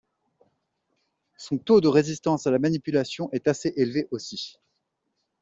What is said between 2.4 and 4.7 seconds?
à la manipulation est assez élevé aussi.